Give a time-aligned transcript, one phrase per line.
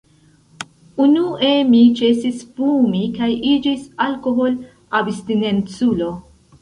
[1.03, 6.11] Unue mi ĉesis fumi kaj iĝis alkohol-abstinenculo.